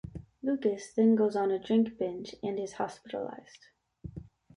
Lucas 0.41 0.91
then 0.95 1.13
goes 1.13 1.35
on 1.35 1.51
a 1.51 1.59
drink 1.59 1.99
binge 1.99 2.35
and 2.41 2.57
is 2.59 2.73
hospitalised. 2.73 3.67